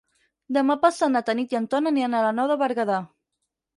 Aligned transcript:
Demà 0.55 0.75
passat 0.85 1.11
na 1.15 1.21
Tanit 1.29 1.53
i 1.55 1.59
en 1.61 1.67
Ton 1.75 1.91
aniran 1.91 2.17
a 2.17 2.23
la 2.29 2.33
Nou 2.41 2.51
de 2.53 2.59
Berguedà. 2.63 2.97